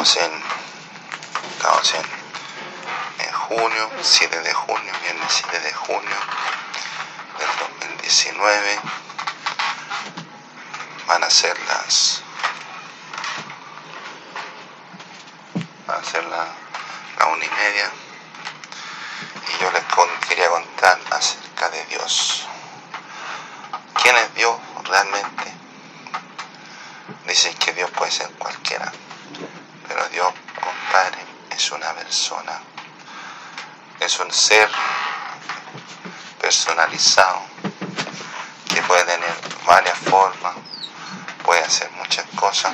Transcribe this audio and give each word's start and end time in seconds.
Estamos 0.00 0.16
en, 0.30 0.42
estamos 1.56 1.94
en, 1.94 3.26
en 3.26 3.32
junio, 3.32 3.90
7 4.00 4.42
de 4.42 4.54
junio, 4.54 4.92
viernes 5.02 5.26
7 5.28 5.58
de 5.58 5.72
junio 5.72 6.16
del 7.36 7.48
2019. 7.88 8.80
Van 11.08 11.24
a 11.24 11.28
ser 11.28 11.58
las 11.66 12.22
van 15.88 16.00
a 16.00 16.04
ser 16.04 16.22
la, 16.26 16.46
la 17.18 17.26
una 17.26 17.44
y 17.44 17.50
media 17.50 17.90
y 19.48 19.60
yo 19.60 19.72
les 19.72 19.82
quería 20.28 20.48
contar 20.48 21.00
acerca 21.10 21.70
de 21.70 21.84
Dios. 21.86 22.46
¿Quién 24.00 24.14
es 24.14 24.32
Dios 24.36 24.56
realmente? 24.84 25.52
Dicen 27.26 27.52
que 27.54 27.72
Dios 27.72 27.90
puede 27.90 28.12
ser 28.12 28.30
cualquiera, 28.38 28.92
pero 29.88 30.08
Dios, 30.10 30.32
compadre, 30.62 31.18
es 31.50 31.70
una 31.72 31.92
persona, 31.94 32.60
es 33.98 34.20
un 34.20 34.30
ser 34.30 34.68
personalizado 36.40 37.42
que 38.72 38.82
puede 38.82 39.04
tener 39.04 39.34
varias 39.66 39.98
formas, 39.98 40.54
puede 41.42 41.64
hacer 41.64 41.90
muchas 41.92 42.26
cosas, 42.36 42.72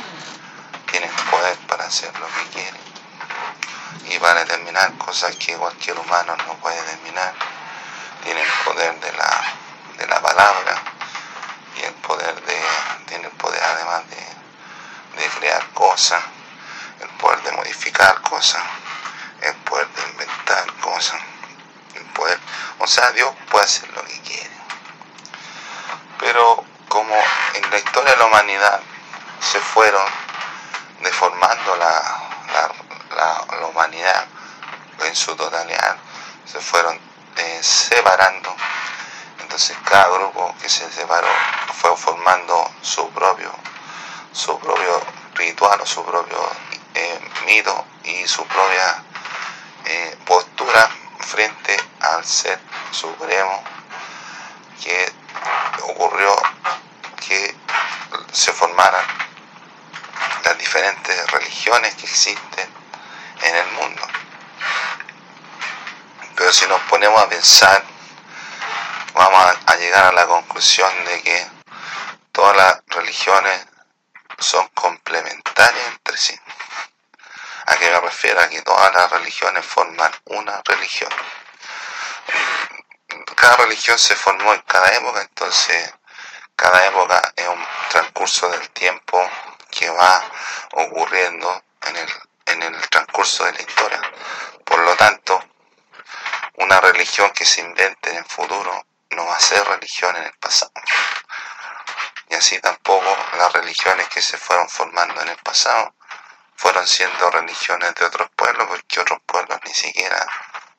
tiene 0.90 1.08
poder 1.30 1.56
para 1.68 1.86
hacer 1.86 2.12
lo 2.18 2.26
que 2.26 2.50
quiere. 2.52 2.78
Y 4.06 4.18
para 4.18 4.40
determinar 4.40 4.92
cosas 4.98 5.34
que 5.36 5.56
cualquier 5.56 5.98
humano 5.98 6.36
no 6.46 6.54
puede 6.54 6.80
determinar. 6.82 7.32
Tiene 8.22 8.42
el 8.42 8.52
poder 8.64 9.00
de 9.00 9.12
la, 9.12 9.54
de 9.98 10.06
la 10.06 10.20
palabra 10.20 10.82
y 11.76 11.84
el 11.84 11.94
poder 11.94 12.34
de, 12.44 12.60
tiene 13.06 13.26
el 13.26 13.32
poder 13.32 13.62
además 13.62 14.02
de, 14.10 15.20
de 15.20 15.28
crear 15.30 15.66
cosas, 15.70 16.22
el 17.04 17.10
poder 17.18 17.42
de 17.42 17.52
modificar 17.52 18.20
cosas, 18.22 18.62
el 19.42 19.54
poder 19.56 19.86
de 19.88 20.02
inventar 20.10 20.72
cosas, 20.80 21.20
el 21.94 22.04
poder, 22.06 22.38
o 22.78 22.86
sea, 22.86 23.10
Dios 23.12 23.34
puede 23.50 23.64
hacer 23.64 23.90
lo 23.92 24.02
que 24.04 24.20
quiere. 24.20 24.50
Pero 26.18 26.64
como 26.88 27.14
en 27.54 27.70
la 27.70 27.76
historia 27.76 28.12
de 28.12 28.16
la 28.18 28.26
humanidad 28.26 28.80
se 29.40 29.60
fueron 29.60 30.06
deformando 31.02 31.76
la, 31.76 32.22
la, 33.16 33.66
humanidad 33.66 34.26
en 35.00 35.14
su 35.14 35.34
totalidad, 35.36 35.96
se 36.46 36.60
fueron 36.60 36.98
eh, 37.36 37.58
separando. 37.62 38.54
Entonces 39.40 39.76
cada 39.84 40.08
grupo 40.08 40.54
que 40.62 40.68
se 40.68 40.90
separó 40.90 41.28
fue 41.74 41.96
formando 41.96 42.70
su 42.80 43.10
propio, 43.10 43.52
su 44.32 44.58
propio 44.60 45.02
ritual 45.34 45.80
o 45.80 45.86
su 45.86 46.04
propio 46.04 46.38
mito 47.46 47.86
y 48.04 48.26
su 48.26 48.44
propia 48.46 49.02
eh, 49.84 50.16
postura 50.24 50.88
frente 51.20 51.76
al 52.00 52.24
ser 52.24 52.58
supremo 52.90 53.62
que 54.82 55.12
ocurrió 55.82 56.36
que 57.26 57.54
se 58.32 58.52
formaran 58.52 59.04
las 60.44 60.58
diferentes 60.58 61.30
religiones 61.30 61.94
que 61.94 62.06
existen 62.06 62.68
en 63.42 63.56
el 63.56 63.66
mundo. 63.72 64.02
Pero 66.36 66.52
si 66.52 66.66
nos 66.66 66.80
ponemos 66.82 67.22
a 67.22 67.28
pensar, 67.28 67.82
vamos 69.14 69.56
a, 69.66 69.76
llegar 69.76 70.04
a 70.06 70.12
la 70.12 70.26
conclusión 70.26 70.90
de 71.04 71.22
que 71.22 71.46
todas 72.32 72.56
las 72.56 72.82
religiones 72.88 73.66
son 74.38 74.66
complementarias 74.68 75.86
entre 75.88 76.16
sí. 76.16 76.38
¿A 77.66 77.76
que 78.50 78.62
todas 78.62 78.92
las 78.94 79.10
religiones 79.10 79.64
forman 79.64 80.12
una 80.24 80.60
religión. 80.64 81.10
Cada 83.36 83.56
religión 83.56 83.98
se 83.98 84.16
formó 84.16 84.52
en 84.52 84.60
cada 84.62 84.88
época, 84.92 85.22
entonces 85.22 85.94
cada 86.56 86.84
época 86.86 87.32
es 87.36 87.46
un 87.46 87.64
transcurso 87.90 88.48
del 88.50 88.68
tiempo 88.70 89.28
que 89.70 89.88
va 89.88 90.24
ocurriendo 90.72 91.62
en 91.82 91.96
el, 91.96 92.08
en 92.46 92.62
el 92.62 92.88
transcurso 92.88 93.44
de 93.44 93.52
la 93.52 93.60
historia. 93.60 94.00
Por 94.64 94.80
lo 94.80 94.96
tanto, 94.96 95.42
una 96.54 96.80
religión 96.80 97.30
que 97.30 97.44
se 97.44 97.60
invente 97.60 98.10
en 98.10 98.16
el 98.18 98.24
futuro 98.24 98.86
no 99.10 99.26
va 99.26 99.36
a 99.36 99.40
ser 99.40 99.64
religión 99.66 100.16
en 100.16 100.24
el 100.24 100.34
pasado. 100.34 100.72
Y 102.30 102.34
así 102.34 102.58
tampoco 102.60 103.16
las 103.38 103.52
religiones 103.52 104.08
que 104.08 104.20
se 104.20 104.36
fueron 104.38 104.68
formando 104.68 105.20
en 105.22 105.28
el 105.28 105.36
pasado 105.38 105.94
fueron 106.56 106.86
siendo 106.86 107.30
religiones 107.30 107.94
de 107.94 108.04
otros 108.04 108.28
pueblos 108.36 108.66
porque 108.68 109.00
otros 109.00 109.20
pueblos 109.26 109.58
ni 109.64 109.74
siquiera 109.74 110.26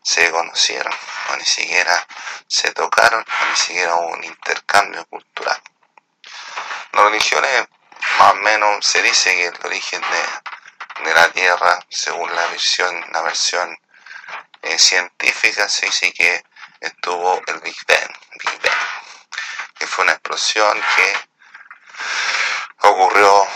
se 0.01 0.29
conocieron 0.31 0.93
o 1.31 1.35
ni 1.35 1.45
siquiera 1.45 2.07
se 2.47 2.71
tocaron 2.73 3.21
o 3.21 3.45
ni 3.49 3.55
siquiera 3.55 3.95
hubo 3.95 4.09
un 4.09 4.23
intercambio 4.23 5.05
cultural. 5.05 5.61
Las 6.91 7.03
religiones 7.05 7.67
más 8.19 8.33
o 8.33 8.35
menos 8.35 8.85
se 8.85 9.01
dice 9.01 9.35
que 9.35 9.47
el 9.47 9.65
origen 9.65 10.01
de, 11.03 11.13
la 11.13 11.29
Tierra, 11.31 11.79
según 11.89 12.33
la 12.33 12.45
versión, 12.47 13.05
la 13.11 13.21
versión 13.21 13.77
eh, 14.61 14.79
científica, 14.79 15.67
se 15.67 15.87
dice 15.87 16.13
que 16.13 16.43
estuvo 16.79 17.41
el 17.47 17.59
Big 17.59 17.75
Bang, 17.87 18.11
Big 18.43 18.61
Bang, 18.61 18.77
que 19.77 19.87
fue 19.87 20.03
una 20.03 20.13
explosión 20.13 20.81
que 20.95 21.13
ocurrió 22.87 23.47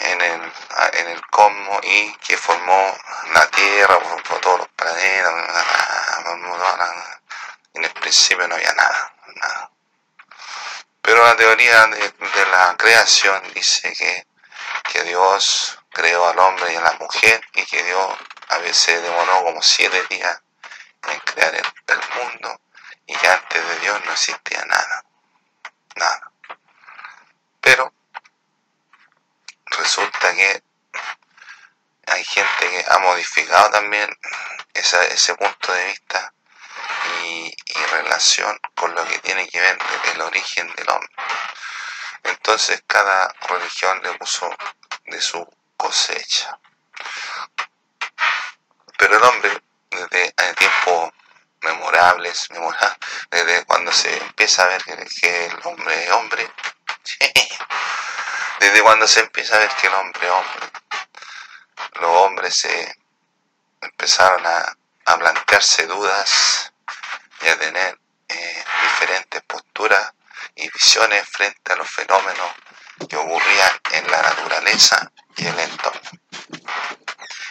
en 0.00 0.20
el, 0.20 0.52
en 0.92 1.08
el 1.08 1.26
cosmos 1.26 1.78
y 1.82 2.12
que 2.16 2.36
formó 2.36 2.96
la 3.32 3.46
Tierra, 3.50 3.98
por, 3.98 4.40
todos 4.40 4.58
los 4.58 4.68
planetas, 4.68 5.32
en 7.74 7.84
el 7.84 7.90
principio 7.92 8.48
no 8.48 8.54
había 8.54 8.72
nada, 8.72 9.12
nada. 9.36 9.70
Pero 11.02 11.24
la 11.24 11.36
teoría 11.36 11.86
de, 11.86 12.12
la 12.50 12.76
creación 12.76 13.42
dice 13.54 13.92
que, 13.94 14.26
que, 14.92 15.04
Dios 15.04 15.78
creó 15.90 16.28
al 16.28 16.38
hombre 16.38 16.72
y 16.72 16.76
a 16.76 16.80
la 16.80 16.92
mujer 16.94 17.40
y 17.54 17.64
que 17.64 17.82
Dios 17.82 18.16
a 18.48 18.58
veces 18.58 19.02
demoró 19.02 19.44
como 19.44 19.62
siete 19.62 20.02
días 20.10 20.40
en 21.08 21.20
crear 21.20 21.54
el, 21.54 21.64
mundo 22.14 22.60
y 23.06 23.14
que 23.14 23.28
antes 23.28 23.66
de 23.68 23.78
Dios 23.80 24.04
no 24.04 24.12
existía. 24.12 24.64
Nada. 25.96 26.32
Pero 27.60 27.92
resulta 29.66 30.34
que 30.34 30.62
hay 32.06 32.24
gente 32.24 32.70
que 32.70 32.84
ha 32.88 32.98
modificado 33.18 33.68
también 33.70 34.08
ese 34.74 35.34
punto 35.34 35.72
de 35.72 35.84
vista 35.86 36.32
y, 37.24 37.52
relación 37.90 38.56
con 38.76 38.94
lo 38.94 39.04
que 39.06 39.18
tiene 39.18 39.48
que 39.48 39.60
ver 39.60 39.76
el 40.14 40.20
origen 40.20 40.72
del 40.76 40.88
hombre. 40.90 41.10
Entonces 42.22 42.84
cada 42.86 43.34
religión 43.48 44.00
le 44.02 44.12
puso 44.18 44.54
de 45.06 45.20
su 45.20 45.44
cosecha. 45.76 46.58
Pero 48.98 49.16
el 49.16 49.24
hombre, 49.24 49.62
desde 49.90 50.32
tiempos 50.54 51.10
memorables, 51.62 52.50
memorables, 52.50 52.98
desde 53.30 53.64
cuando 53.64 53.90
se 53.90 54.16
empieza 54.16 54.62
a 54.62 54.68
ver 54.68 54.84
que 54.84 55.46
el 55.46 55.58
hombre 55.64 56.04
es 56.04 56.10
hombre, 56.12 56.52
desde 58.60 58.82
cuando 58.82 59.08
se 59.08 59.20
empieza 59.20 59.56
a 59.56 59.60
ver 59.60 59.70
que 59.80 59.86
el 59.88 59.94
hombre 59.94 60.26
es 60.26 60.32
hombre, 60.32 60.66
los 62.00 62.10
hombres 62.10 62.54
se 62.54 62.97
empezaron 63.80 64.44
a, 64.46 64.76
a 65.06 65.18
plantearse 65.18 65.86
dudas 65.86 66.72
y 67.42 67.48
a 67.48 67.58
tener 67.58 67.98
eh, 68.28 68.64
diferentes 68.82 69.42
posturas 69.42 70.12
y 70.54 70.68
visiones 70.70 71.26
frente 71.28 71.72
a 71.72 71.76
los 71.76 71.88
fenómenos 71.88 72.50
que 73.08 73.16
ocurrían 73.16 73.72
en 73.92 74.10
la 74.10 74.22
naturaleza 74.22 75.10
y 75.36 75.46
el 75.46 75.58
entorno. 75.58 76.10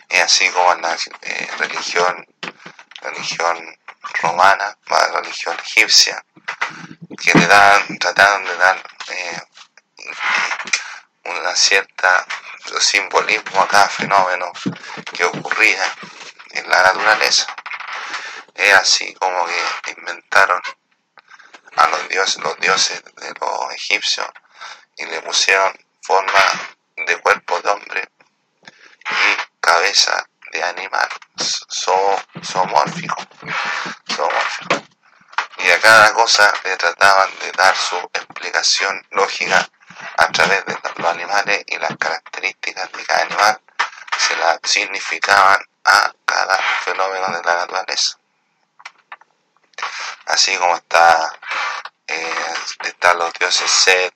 Es 0.10 0.24
así 0.24 0.50
como 0.50 0.74
en 0.74 0.82
la 0.82 0.98
eh, 1.22 1.50
religión, 1.58 2.28
religión 3.02 3.80
romana, 4.22 4.78
la 4.88 5.08
religión 5.22 5.58
egipcia, 5.60 6.24
que 7.24 7.38
le 7.38 7.48
dan, 7.48 7.98
trataron 7.98 8.46
de 8.46 8.56
dar 8.58 8.84
eh, 9.10 9.42
una 11.26 11.56
cierta 11.56 12.26
simbolismo 12.80 13.62
a 13.62 13.68
cada 13.68 13.88
fenómeno 13.88 14.52
que 15.14 15.24
ocurría 15.26 15.84
la 16.64 16.84
naturaleza. 16.84 17.48
Es 18.56 18.74
así 18.74 19.14
como 19.16 19.46
que 19.46 19.92
inventaron 19.92 20.62
a 21.76 21.88
los 21.88 22.10
dioses, 22.10 22.42
los 22.44 22.58
dioses 22.60 23.04
de 23.04 23.34
los 23.40 23.74
egipcios 23.74 24.28
y 24.96 25.06
le 25.06 25.22
pusieron 25.22 25.74
forma 26.02 26.44
de 26.96 27.18
cuerpo 27.18 27.60
de 27.62 27.70
hombre 27.70 28.10
y 29.10 29.60
cabeza 29.60 30.26
de 30.52 30.64
animal 30.64 31.10
zoomórfico. 32.44 33.16
Y 35.60 35.72
a 35.72 35.80
cada 35.80 36.14
cosa 36.14 36.54
le 36.64 36.78
trataban 36.78 37.30
de 37.40 37.52
dar 37.52 37.76
su 37.76 37.98
explicación 38.14 39.06
lógica 39.12 39.70
a 40.18 40.32
través 40.32 40.66
de 40.66 40.78
los 40.96 41.08
animales 41.08 41.64
y 41.68 41.78
las 41.78 41.96
características 41.98 42.92
de 42.92 43.06
cada 43.06 43.22
animal 43.24 43.62
se 44.18 44.36
la 44.38 44.60
significaban 44.64 45.60
a 45.86 46.14
cada 46.38 46.58
fenómeno 46.84 47.28
de 47.30 47.44
la 47.44 47.56
naturaleza. 47.56 48.20
Así 50.28 50.56
como 50.58 50.76
está, 50.76 51.40
eh, 52.06 52.54
están 52.84 53.18
los 53.18 53.34
dioses 53.34 53.72
Set, 53.72 54.14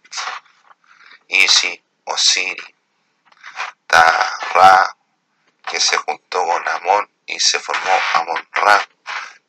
Isi, 1.29 1.83
Osiri, 2.03 2.75
está 3.81 4.39
Ra, 4.53 4.95
que 5.65 5.79
se 5.79 5.97
juntó 5.97 6.45
con 6.45 6.67
Amon 6.67 7.09
y 7.25 7.39
se 7.39 7.59
formó 7.59 7.91
Amon 8.13 8.47
Ra, 8.51 8.87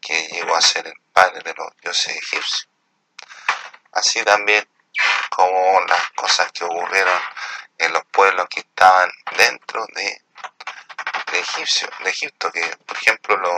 que 0.00 0.28
llegó 0.28 0.56
a 0.56 0.62
ser 0.62 0.86
el 0.86 0.98
padre 1.12 1.42
de 1.42 1.54
los 1.54 1.76
dioses 1.82 2.16
egipcios. 2.16 2.68
Así 3.92 4.24
también 4.24 4.66
como 5.28 5.78
las 5.88 6.10
cosas 6.12 6.50
que 6.52 6.64
ocurrieron 6.64 7.20
en 7.76 7.92
los 7.92 8.04
pueblos 8.06 8.46
que 8.48 8.60
estaban 8.60 9.10
dentro 9.36 9.84
de, 9.94 10.22
de, 11.32 11.40
Egipcio, 11.40 11.88
de 12.04 12.10
Egipto, 12.10 12.52
que 12.52 12.64
por 12.86 12.96
ejemplo 12.96 13.36
los, 13.36 13.52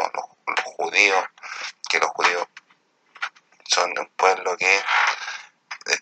judíos, 0.77 1.25
que 1.89 1.99
los 1.99 2.11
judíos 2.11 2.47
son 3.65 3.93
un 3.99 4.09
pueblo 4.17 4.57
que 4.57 4.83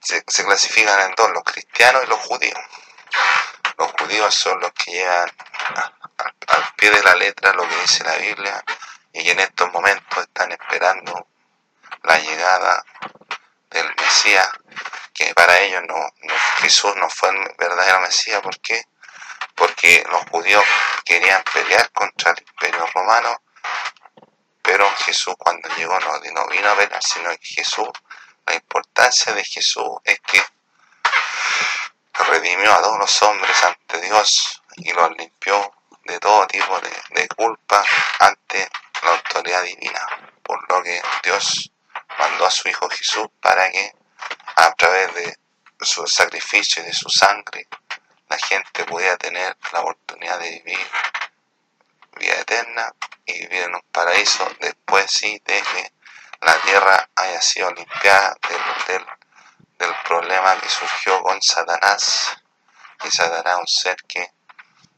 se, 0.03 0.23
clasifican 0.25 1.01
en 1.11 1.15
dos, 1.15 1.31
los 1.33 1.43
cristianos 1.43 2.05
y 2.05 2.09
los 2.09 2.21
judíos. 2.21 2.61
Los 3.79 3.93
judíos 3.93 4.35
son 4.35 4.61
los 4.61 4.73
que 4.73 4.93
llegan 4.93 5.31
al 6.49 6.75
pie 6.77 6.91
de 6.91 7.03
la 7.03 7.15
letra 7.15 7.53
lo 7.53 7.69
que 7.69 7.81
dice 7.81 8.05
la 8.05 8.17
Biblia 8.17 8.65
y 9.13 9.25
que 9.25 9.33
en 9.33 9.41
estos 9.41 9.73
momentos 9.73 10.19
están 10.19 10.53
esperando 10.53 11.27
la 12.03 12.19
llegada 12.19 12.85
del 13.71 13.95
Mesías, 13.97 14.49
que 15.15 15.35
para 15.35 15.59
ellos 15.61 15.83
no, 15.87 15.97
Jesús 16.61 16.95
no 16.97 17.09
fue 17.09 17.31
el 17.31 17.55
verdadero 17.59 18.01
Mesías, 18.01 18.41
¿por 18.43 18.59
qué? 18.61 18.85
Porque 19.63 20.05
los 20.11 20.29
judíos 20.29 20.65
querían 21.05 21.41
pelear 21.45 21.89
contra 21.93 22.33
el 22.33 22.39
imperio 22.41 22.85
romano, 22.93 23.41
pero 24.61 24.91
Jesús 25.05 25.37
cuando 25.39 25.69
llegó 25.77 25.97
no, 26.01 26.19
no 26.19 26.49
vino 26.49 26.69
a 26.69 26.75
pelear, 26.75 27.01
sino 27.01 27.31
que 27.31 27.47
Jesús, 27.47 27.89
la 28.45 28.55
importancia 28.57 29.33
de 29.33 29.45
Jesús 29.45 29.87
es 30.03 30.19
que 30.27 30.43
redimió 32.29 32.73
a 32.73 32.83
todos 32.83 32.99
los 32.99 33.23
hombres 33.23 33.63
ante 33.63 34.01
Dios 34.01 34.61
y 34.79 34.93
los 34.93 35.17
limpió 35.17 35.73
de 36.07 36.19
todo 36.19 36.45
tipo 36.49 36.81
de, 36.81 37.21
de 37.21 37.29
culpa 37.29 37.85
ante 38.19 38.69
la 39.05 39.11
autoridad 39.11 39.63
divina, 39.63 40.09
por 40.43 40.59
lo 40.73 40.83
que 40.83 41.01
Dios 41.23 41.71
mandó 42.19 42.47
a 42.47 42.51
su 42.51 42.69
Hijo 42.69 42.89
Jesús 42.91 43.29
para 43.41 43.71
que 43.71 43.95
a 44.57 44.73
través 44.73 45.15
de 45.15 45.39
su 45.81 46.05
sacrificio 46.09 46.83
y 46.83 46.87
de 46.87 46.93
su 46.93 47.09
sangre 47.09 47.69
la 48.33 48.39
gente 48.39 48.85
pudiera 48.85 49.17
tener 49.19 49.55
la 49.73 49.81
oportunidad 49.81 50.39
de 50.39 50.51
vivir 50.51 50.91
vida 52.17 52.35
eterna 52.41 52.91
y 53.27 53.41
vivir 53.41 53.65
en 53.65 53.75
un 53.75 53.83
paraíso 53.93 54.49
después 54.59 55.11
sí 55.11 55.39
de 55.45 55.61
que 55.61 55.93
la 56.41 56.59
tierra 56.63 57.11
haya 57.15 57.43
sido 57.43 57.71
limpiada 57.73 58.35
del, 58.49 59.07
del 59.79 59.95
problema 60.09 60.59
que 60.61 60.69
surgió 60.71 61.23
con 61.23 61.43
Satanás 61.43 62.39
y 63.05 63.11
Satanás 63.11 63.59
un 63.61 63.69
ser 63.69 63.97
que 64.09 64.33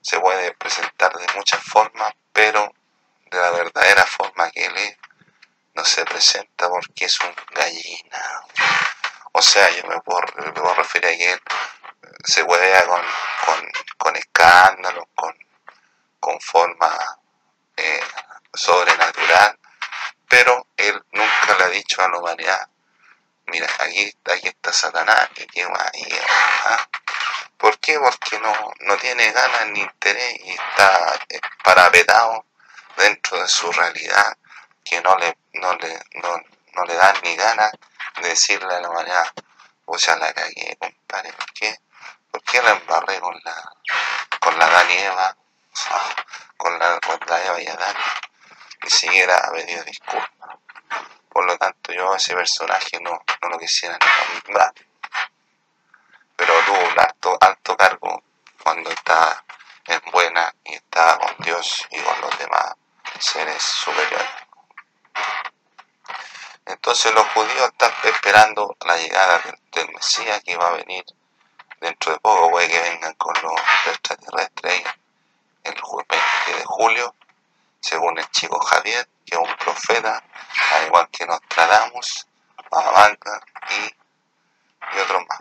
se 0.01 0.21
puede 0.21 0.53
presentar 0.55 1.13
de 1.13 1.27
muchas 1.35 1.61
formas 1.61 2.13
pero 2.33 2.73
de 3.33 3.39
la 3.41 3.51
verdadera 3.51 4.05
forma 4.07 4.49
que 4.53 4.65
él 4.65 4.77
es 4.77 4.97
no 5.75 5.85
se 5.85 6.05
presenta 6.05 6.69
porque 6.69 7.07
es 7.07 7.19
un 7.19 7.35
gallina. 7.53 8.43
O 9.33 9.43
sea, 9.43 9.69
yo 9.71 9.89
me 9.89 10.01
puedo, 10.03 10.21
referir 10.77 11.07
a 11.09 11.17
que 11.17 11.33
él 11.33 11.41
se 12.25 12.43
huevea 12.43 12.87
con, 12.87 13.03
con, 13.99 14.17
escándalos, 14.17 15.05
con, 15.15 15.35
con 16.21 16.41
forma 16.41 17.19
eh, 17.77 18.01
sobrenatural, 18.53 19.59
pero 20.29 20.67
él 20.77 21.03
nunca 21.13 21.59
le 21.59 21.65
ha 21.65 21.69
dicho 21.69 22.03
a 22.03 22.09
la 22.09 22.19
humanidad, 22.19 22.69
mira, 23.47 23.69
aquí, 23.81 24.13
aquí 24.25 24.49
está 24.49 24.73
Satanás, 24.73 25.29
y 25.37 25.47
qué 25.47 25.67
más, 25.69 25.91
¿ah? 26.67 26.89
¿Por 27.57 27.79
qué? 27.79 27.99
Porque 27.99 28.39
no, 28.41 28.53
no 28.81 28.97
tiene 28.99 29.31
ganas 29.33 29.67
ni 29.69 29.81
interés 29.81 30.37
y 30.45 30.51
está 30.51 31.19
eh, 31.29 31.41
parapetado 31.63 32.45
dentro 32.97 33.41
de 33.41 33.49
su 33.49 33.71
realidad 33.73 34.37
que 34.85 35.01
no 35.01 35.17
le, 35.17 35.37
no 35.55 35.75
le, 35.77 35.99
no, 36.15 36.43
no 36.75 36.85
le 36.85 36.95
dan 36.95 37.17
ni 37.23 37.35
ganas 37.37 37.73
de 38.21 38.29
decirle 38.29 38.75
a 38.75 38.81
la 38.81 38.91
humanidad, 38.91 39.27
o 39.87 39.99
sea, 39.99 40.17
la 40.17 40.33
cagué, 40.33 40.77
compadre, 40.79 41.33
¿por 41.33 41.53
qué? 41.53 41.79
¿Por 42.55 42.63
qué 42.63 42.69
la 42.69 42.77
embarré 42.77 43.21
con 43.21 43.37
la, 43.43 43.73
con 44.39 44.57
la 44.57 44.69
Dani 44.69 44.95
Eva, 44.95 45.37
con 46.57 46.79
la, 46.79 47.01
con 47.01 47.19
la 47.27 47.45
Eva 47.47 47.61
y 47.61 47.67
Adán? 47.67 47.97
Ni 48.81 48.91
siquiera 48.91 49.39
ha 49.39 49.51
pedido 49.51 49.83
disculpas. 49.83 50.57
Por 51.31 51.47
lo 51.47 51.59
tanto, 51.59 51.93
yo 51.93 52.13
a 52.13 52.17
ese 52.17 52.33
personaje 52.33 53.01
no, 53.01 53.11
no 53.43 53.49
lo 53.49 53.59
quisiera 53.59 53.99
ni 53.99 54.35
nombrar. 54.35 54.73
Pero 56.37 56.55
tuvo 56.65 56.79
un 56.79 57.01
alto, 57.01 57.37
alto 57.41 57.77
cargo 57.77 58.23
cuando 58.63 58.89
estaba 58.89 59.45
en 59.87 60.01
buena 60.13 60.55
y 60.63 60.75
estaba 60.75 61.19
con 61.19 61.35
Dios 61.39 61.89
y 61.91 62.01
con 62.03 62.21
los 62.21 62.39
demás 62.39 62.77
seres 63.19 63.61
superiores. 63.65 64.31
Entonces 66.67 67.13
los 67.13 67.27
judíos 67.33 67.69
están 67.73 67.93
esperando 68.05 68.77
la 68.87 68.97
llegada 68.97 69.43
del, 69.73 69.89
Mesías 69.93 70.41
que 70.45 70.57
va 70.57 70.69
a 70.69 70.77
venir 70.77 71.05
dentro 71.81 72.13
de 72.13 72.21
poco, 72.21 72.51
puede 72.51 72.69
que 72.69 72.81
vengan 72.81 73.15
con 73.15 73.35
los 73.43 73.61
extraterrestres 73.87 74.85
el 75.65 75.75
20 75.75 76.59
de 76.59 76.65
julio, 76.65 77.15
según 77.81 78.19
el 78.19 78.31
chico 78.31 78.59
Javier, 78.61 79.09
que 79.25 79.35
es 79.35 79.41
un 79.41 79.57
profeta, 79.57 80.23
al 80.73 80.87
igual 80.87 81.09
que 81.11 81.27
Nostradamus, 81.27 82.27
Mahamanca 82.71 83.41
y, 83.71 84.97
y 84.97 85.01
otros 85.01 85.23
más. 85.29 85.41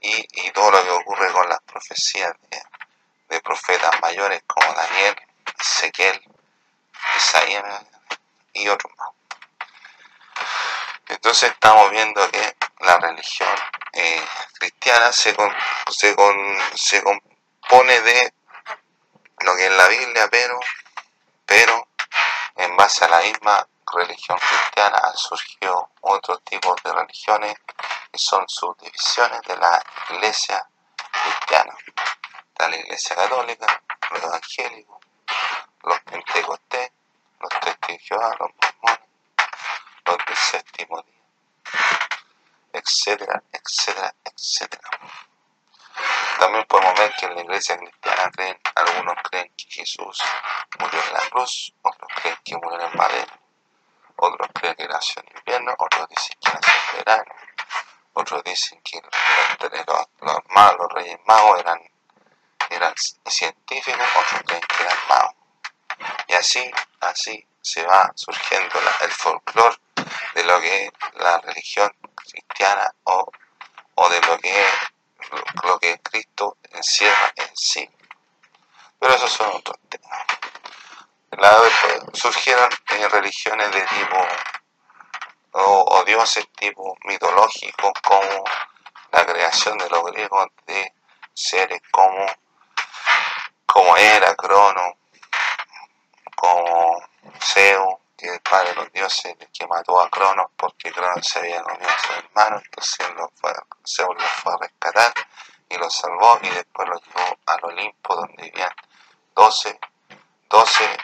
Y, 0.00 0.26
y, 0.32 0.50
todo 0.50 0.70
lo 0.72 0.82
que 0.82 0.90
ocurre 0.90 1.32
con 1.32 1.48
las 1.48 1.60
profecías 1.62 2.32
de, 2.50 2.62
de 3.28 3.40
profetas 3.40 4.00
mayores 4.00 4.42
como 4.46 4.72
Daniel, 4.72 5.16
Ezequiel, 5.60 6.20
Isaías 7.16 7.84
y 8.52 8.68
otros 8.68 8.92
más. 8.98 9.10
Entonces 11.08 11.50
estamos 11.50 11.90
viendo 11.90 12.28
que 12.30 12.56
la 12.80 12.98
religión 12.98 13.54
eh, 13.92 14.24
cristiana 14.58 15.12
se, 15.12 15.34
se, 15.90 16.16
se 16.74 17.02
compone 17.02 18.00
de 18.00 18.34
lo 19.40 19.56
que 19.56 19.66
es 19.66 19.72
la 19.72 19.88
Biblia, 19.88 20.28
pero, 20.30 20.60
pero 21.44 21.88
en 22.56 22.76
base 22.76 23.04
a 23.04 23.08
la 23.08 23.20
misma 23.20 23.66
religión 23.92 24.38
cristiana 24.38 25.00
han 25.04 25.16
surgido 25.16 25.90
otros 26.00 26.42
tipos 26.44 26.76
de 26.82 26.92
religiones 26.92 27.56
que 28.10 28.18
son 28.18 28.48
subdivisiones 28.48 29.40
de 29.42 29.56
la 29.56 29.82
iglesia 30.10 30.66
cristiana. 31.10 31.74
Está 32.48 32.68
la 32.68 32.76
iglesia 32.76 33.16
católica, 33.16 33.82
los 34.10 34.22
evangélicos, 34.22 34.98
los 35.82 36.00
pentecostés, 36.00 36.90
los 37.40 37.50
testigos 37.60 38.38
los 38.38 38.50
mormones, 38.60 39.08
los 40.06 40.18
del 40.26 41.21
etcétera, 42.84 43.42
etcétera, 43.52 44.14
etcétera. 44.24 44.90
También 46.38 46.64
podemos 46.66 46.98
ver 46.98 47.12
que 47.14 47.26
en 47.26 47.34
la 47.34 47.42
iglesia 47.42 47.76
cristiana 47.76 48.30
creen, 48.30 48.58
algunos 48.74 49.16
creen 49.30 49.52
que 49.56 49.64
Jesús 49.70 50.22
murió 50.78 51.00
en 51.00 51.12
la 51.12 51.20
cruz, 51.30 51.72
otros 51.82 52.10
creen 52.20 52.38
que 52.44 52.56
murió 52.56 52.80
en 52.80 52.86
el 52.86 52.94
madero, 52.96 53.32
otros 54.16 54.48
creen 54.54 54.74
que 54.74 54.88
nació 54.88 55.22
en 55.22 55.36
invierno, 55.36 55.74
otros 55.78 56.08
dicen 56.08 56.36
que 56.40 56.52
nació 56.52 56.72
en 56.72 57.04
verano, 57.04 57.34
otros 58.14 58.44
dicen 58.44 58.80
que 58.82 59.00
los, 59.00 60.08
los, 60.20 60.38
magos, 60.48 60.78
los 60.78 60.92
reyes 60.92 61.18
magos 61.26 61.60
eran, 61.60 61.80
eran 62.70 62.94
científicos, 63.26 64.08
otros 64.18 64.42
creen 64.46 64.62
que 64.62 64.82
eran 64.82 64.98
magos. 65.08 65.34
Y 66.26 66.34
así, 66.34 66.70
así 67.00 67.46
se 67.60 67.86
va 67.86 68.10
surgiendo 68.16 68.80
el 69.02 69.10
folclore 69.10 69.76
de 70.34 70.44
lo 70.44 70.60
que 70.60 70.86
es 70.86 70.92
la 71.14 71.38
religión 71.38 71.90
cristiana 72.14 72.86
o, 73.04 73.30
o 73.94 74.08
de 74.08 74.20
lo 74.22 74.38
que 74.38 74.62
es 74.62 74.68
lo 75.64 75.78
que 75.78 75.98
Cristo 76.00 76.56
encierra 76.70 77.32
en 77.36 77.56
sí. 77.56 77.88
Pero 78.98 79.14
esos 79.14 79.32
son 79.32 79.48
otros 79.54 79.76
temas. 79.88 80.26
surgieron 82.12 82.70
eh, 82.90 83.08
religiones 83.08 83.70
de 83.72 83.82
tipo 83.82 84.26
o, 85.52 86.04
dioses 86.04 86.46
tipo 86.56 86.96
mitológicos 87.04 87.92
como 88.02 88.44
la 89.10 89.26
creación 89.26 89.76
de 89.78 89.88
los 89.90 90.04
griegos 90.04 90.48
de 90.66 90.92
seres 91.34 91.80
como 91.90 92.26
como 93.66 93.96
era 93.96 94.34
Crono, 94.34 94.98
como 96.36 97.02
Zeus, 97.40 97.94
que 98.22 98.28
el 98.28 98.40
padre 98.40 98.68
de 98.68 98.74
los 98.76 98.92
dioses 98.92 99.36
que 99.52 99.66
mató 99.66 100.00
a 100.00 100.08
Cronos 100.08 100.46
porque 100.56 100.92
Cronos 100.92 101.26
se 101.26 101.40
había 101.40 101.60
comido 101.62 101.90
a 101.90 101.98
su 101.98 102.12
hermano, 102.12 102.62
entonces 102.64 102.96
Zeus 102.96 104.14
lo 104.14 104.28
fue 104.28 104.52
a 104.52 104.56
rescatar 104.58 105.12
y 105.68 105.76
lo 105.76 105.90
salvó 105.90 106.38
y 106.42 106.48
después 106.50 106.88
lo 106.88 107.00
llevó 107.00 107.36
al 107.46 107.64
Olimpo 107.64 108.14
donde 108.14 108.44
vivían 108.44 108.70
12, 109.34 109.80
12, 110.48 110.96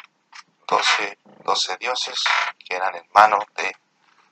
12, 0.68 1.18
12 1.42 1.76
dioses 1.78 2.24
que 2.64 2.76
eran 2.76 2.94
hermanos 2.94 3.44
de 3.56 3.76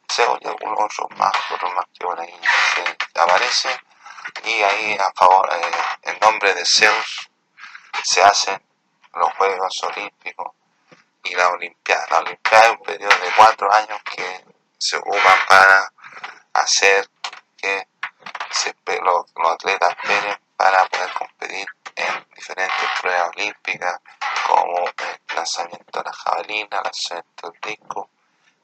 Zeus 0.09 0.39
y 0.43 0.47
algunos 0.47 0.79
otros 0.79 1.19
más, 1.19 1.33
otros 1.51 1.75
más 1.75 1.87
que 1.93 2.05
por 2.05 2.21
ahí 2.21 2.41
se 2.75 3.21
aparecen. 3.21 3.81
Y 4.45 4.63
ahí 4.63 4.97
a 5.01 5.11
favor, 5.13 5.49
eh, 5.53 5.73
en 6.03 6.19
nombre 6.21 6.55
de 6.55 6.65
Zeus 6.65 7.31
se 8.05 8.23
hacen 8.23 8.63
los 9.15 9.33
Juegos 9.35 9.83
Olímpicos 9.83 10.53
y 11.31 11.35
la 11.35 11.49
Olimpiada. 11.49 12.07
La 12.11 12.19
Olimpiada 12.19 12.67
es 12.67 12.71
un 12.73 12.83
periodo 12.83 13.17
de 13.17 13.33
cuatro 13.37 13.73
años 13.73 14.01
que 14.05 14.45
se 14.79 14.97
ocupan 14.97 15.35
para 15.49 15.93
hacer 16.55 17.09
que 17.57 17.87
los, 19.03 19.27
atletas 19.53 19.91
esperen 19.91 20.39
para 20.57 20.87
poder 20.87 21.13
competir 21.13 21.67
en 21.97 22.27
diferentes 22.35 22.91
pruebas 23.01 23.31
olímpicas 23.37 24.01
como 24.47 24.87
el 24.87 25.37
lanzamiento 25.37 25.99
de 25.99 26.05
la 26.05 26.13
jabalina, 26.13 26.81
lanzamiento 26.83 27.51
del 27.51 27.61
disco, 27.61 28.11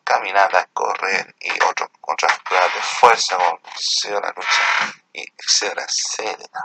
caminatas, 0.05 0.69
correr 0.73 1.35
y 1.41 1.51
otras 1.63 2.39
pruebas 2.45 2.75
de 2.75 2.81
fuerza 2.81 3.37
como 3.37 3.61
la 4.21 4.33
lucha 4.33 4.95
y 5.13 5.25
etcétera, 5.39 5.85
etcétera. 5.85 6.65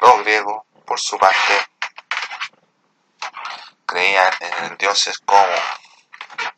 Los 0.00 0.18
griegos, 0.20 0.62
por 0.84 1.00
su 1.00 1.18
parte, 1.18 1.66
creían 3.88 4.30
en 4.40 4.64
el 4.66 4.76
dioses 4.76 5.18
como 5.24 5.54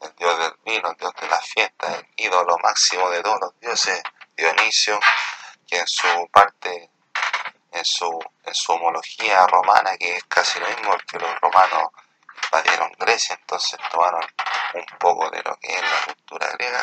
el 0.01 0.15
dios 0.17 0.39
del 0.39 0.55
vino, 0.65 0.91
el 0.91 0.97
dios 0.97 1.15
de 1.21 1.29
la 1.29 1.41
fiesta, 1.41 1.95
el 1.95 2.07
ídolo 2.17 2.59
máximo 2.59 3.09
de 3.09 3.23
todos 3.23 3.41
los 3.41 3.61
dioses, 3.61 4.03
Dionisio, 4.37 4.99
que 5.67 5.79
en 5.79 5.87
su 5.87 6.29
parte, 6.33 6.91
en 7.71 7.85
su, 7.85 8.19
en 8.45 8.55
su 8.55 8.73
homología 8.73 9.47
romana, 9.47 9.97
que 9.97 10.17
es 10.17 10.25
casi 10.25 10.59
lo 10.59 10.67
mismo 10.67 10.97
que 11.07 11.19
los 11.21 11.41
romanos 11.41 11.91
invadieron 12.45 12.91
Grecia, 12.99 13.37
entonces 13.41 13.79
tomaron 13.91 14.27
un 14.75 14.87
poco 14.99 15.31
de 15.31 15.41
lo 15.45 15.57
que 15.57 15.73
es 15.73 15.83
la 15.83 16.05
cultura 16.07 16.51
griega 16.53 16.83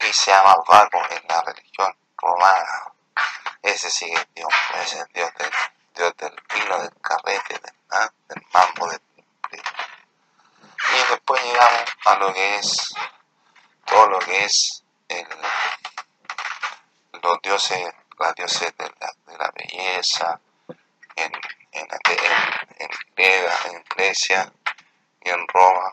y 0.00 0.12
se 0.12 0.32
llama 0.32 0.56
Baco 0.66 1.00
en 1.10 1.22
la 1.28 1.42
religión 1.42 1.96
romana. 2.16 2.92
Ese 3.62 3.88
sí 3.88 4.10
es 4.10 4.26
Dios, 4.34 4.48
es 4.82 4.94
el 4.94 5.06
Dios 5.12 5.30
del, 5.38 5.50
Dios 5.94 6.16
del 6.16 6.34
vino, 6.54 6.78
del 6.80 6.94
carrete, 7.00 7.54
del, 7.54 7.74
¿ah? 7.90 8.10
del 8.28 8.42
mambo, 8.52 8.88
del 8.88 9.00
y 10.92 11.10
después 11.10 11.42
llegamos 11.42 11.84
a 12.04 12.16
lo 12.16 12.32
que 12.32 12.56
es 12.56 12.94
todo 13.84 14.08
lo 14.08 14.18
que 14.20 14.44
es 14.44 14.84
el, 15.08 15.26
los 17.22 17.42
dioses, 17.42 17.92
las 18.18 18.34
dioses 18.34 18.76
de 18.76 18.92
la, 19.00 19.12
de 19.26 19.38
la 19.38 19.50
belleza 19.50 20.40
en, 21.16 21.32
en, 21.72 21.88
en, 22.78 22.90
en, 23.72 23.84
Grecia 23.94 24.52
y 25.22 25.30
en 25.30 25.46
Roma, 25.48 25.92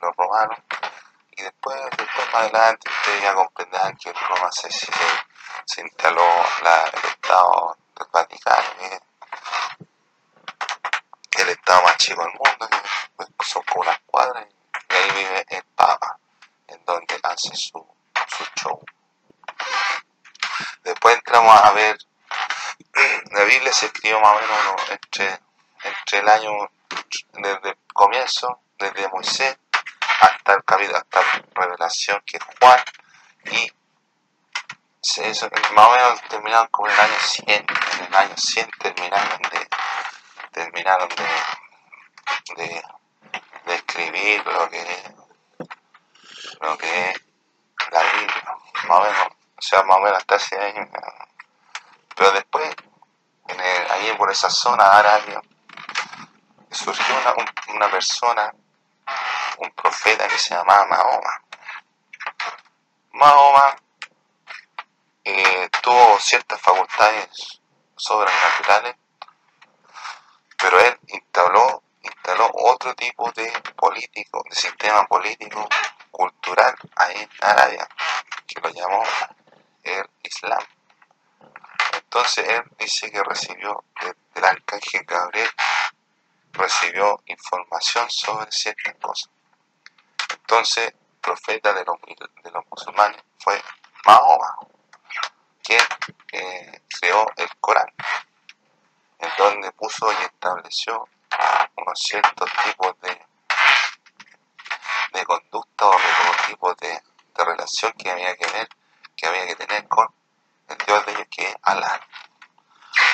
los 0.00 0.16
romanos. 0.16 0.58
Y 1.32 1.42
después, 1.42 1.80
después 1.96 2.26
más 2.32 2.42
adelante 2.42 2.90
ustedes 2.90 3.22
ya 3.22 3.34
comprenderán 3.34 3.96
que 3.96 4.10
en 4.10 4.16
Roma 4.16 4.50
se, 4.52 4.70
se, 4.70 5.80
instaló 5.80 6.26
la, 6.62 6.84
el 6.84 7.04
Estado 7.08 7.76
del 7.96 8.06
Vaticano, 8.12 8.68
el 8.80 9.00
Estado 11.68 11.82
más 11.82 11.98
chico 11.98 12.24
del 12.24 12.32
mundo, 12.32 12.66
son 13.44 13.62
como 13.64 13.84
las 13.84 13.98
cuadras, 14.06 14.46
y 14.88 14.94
ahí 14.94 15.10
vive 15.10 15.44
el 15.50 15.62
Papa, 15.76 16.18
en 16.66 16.82
donde 16.86 17.20
hace 17.22 17.54
su, 17.54 17.86
su 18.26 18.44
show. 18.56 18.82
Después 20.82 21.16
entramos 21.16 21.54
a 21.62 21.72
ver, 21.72 21.98
la 23.32 23.44
Biblia 23.44 23.70
se 23.70 23.84
escribió 23.84 24.18
más 24.18 24.38
o 24.38 24.40
menos 24.40 24.90
entre, 24.90 25.40
entre 25.84 26.18
el 26.20 26.28
año, 26.30 26.70
desde 27.34 27.68
el 27.68 27.78
comienzo, 27.92 28.62
desde 28.78 29.06
Moisés 29.08 29.58
hasta 30.22 30.54
el 30.54 30.64
capítulo, 30.64 30.96
hasta 30.96 31.20
la 31.20 31.42
revelación 31.54 32.22
que 32.24 32.38
es 32.38 32.44
Juan, 32.58 32.82
y 33.44 33.70
eso, 35.22 35.50
más 35.74 35.86
o 35.86 35.90
menos 35.90 36.22
terminaron 36.30 36.68
como 36.68 36.88
en 36.88 36.94
el 36.94 37.00
año 37.00 37.18
100, 37.20 37.46
en 37.50 38.06
el 38.06 38.14
año 38.14 38.34
100 38.38 38.70
terminaron 38.80 39.42
de 39.42 39.68
terminaron 40.58 41.08
de, 41.08 41.24
de, 42.56 42.84
escribir 43.66 44.44
lo 44.46 44.68
que, 44.70 45.14
lo 46.60 46.78
que 46.78 47.10
es 47.10 47.20
la 47.90 48.02
Biblia, 48.02 48.56
más 48.88 48.98
o 48.98 49.02
menos, 49.02 49.28
o 49.56 49.62
sea, 49.62 49.82
más 49.82 49.96
o 49.96 50.00
menos 50.00 50.18
hasta 50.18 50.36
hace 50.36 50.58
años. 50.58 50.88
Pero 52.14 52.32
después, 52.32 52.74
en 53.48 53.60
el, 53.60 53.90
ahí 53.90 54.14
por 54.16 54.30
esa 54.30 54.50
zona 54.50 54.84
árabe, 54.84 55.40
surgió 56.70 57.14
una, 57.20 57.34
una 57.74 57.90
persona, 57.90 58.54
un 59.58 59.70
profeta 59.72 60.28
que 60.28 60.38
se 60.38 60.54
llamaba 60.54 60.86
Mahoma. 60.86 61.42
Mahoma 63.12 63.76
eh, 65.24 65.68
tuvo 65.82 66.18
ciertas 66.20 66.60
facultades 66.60 67.60
sobrenaturales 67.96 68.96
pero 70.58 70.80
él 70.80 70.98
instaló, 71.06 71.82
instaló 72.08 72.50
otro 72.52 72.94
tipo 72.94 73.30
de 73.32 73.50
político, 73.76 74.42
de 74.48 74.54
sistema 74.54 75.06
político 75.06 75.68
cultural 76.10 76.74
ahí 76.96 77.16
en 77.16 77.30
Arabia, 77.40 77.88
que 78.46 78.60
lo 78.60 78.70
llamó 78.70 79.02
el 79.82 80.08
Islam. 80.22 80.62
Entonces 81.92 82.48
él 82.48 82.62
dice 82.78 83.10
que 83.10 83.22
recibió 83.22 83.84
del 84.34 84.44
arcángel 84.44 85.04
Gabriel, 85.04 85.50
recibió 86.52 87.20
información 87.26 88.10
sobre 88.10 88.50
ciertas 88.50 88.94
cosas. 89.00 89.30
Entonces, 90.30 90.94
profeta 91.20 91.72
de 91.72 91.84
los, 91.84 91.96
de 92.42 92.50
los 92.50 92.64
musulmanes 92.70 93.22
fue 93.38 93.62
Mahoma, 94.04 94.56
quien 95.62 95.82
eh, 96.32 96.82
creó 96.98 97.26
el 97.36 97.48
Corán 97.60 97.92
en 99.18 99.30
donde 99.36 99.72
puso 99.72 100.10
y 100.12 100.24
estableció 100.24 101.08
unos 101.76 101.98
ciertos 102.00 102.50
tipos 102.64 103.00
de, 103.00 103.26
de 105.12 105.24
conducta 105.24 105.86
o 105.86 105.92
de 105.92 106.46
tipos 106.48 106.76
de, 106.78 106.88
de 106.88 107.44
relación 107.44 107.92
que 107.92 108.10
había 108.10 108.36
que 108.36 108.46
ver, 108.46 108.68
que 109.16 109.26
había 109.26 109.46
que 109.46 109.56
tener 109.56 109.86
con 109.88 110.08
el 110.68 110.78
Dios 110.78 111.06
de 111.06 111.12
ellos 111.12 111.26
que 111.30 111.42
es 111.42 111.56
Alá. 111.62 112.00